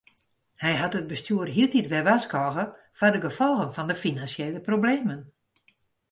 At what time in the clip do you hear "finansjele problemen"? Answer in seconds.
4.05-5.21